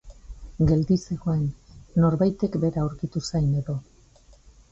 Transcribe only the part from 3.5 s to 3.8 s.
edo.